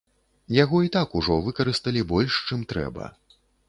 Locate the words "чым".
2.49-2.69